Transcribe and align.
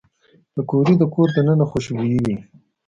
پکورې 0.53 0.93
د 0.99 1.03
کور 1.13 1.27
دننه 1.35 1.65
خوشبويي 1.71 2.19
وي 2.23 2.35